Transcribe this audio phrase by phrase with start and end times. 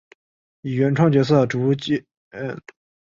[0.61, 2.05] 以原创角色莲见琢马为主角。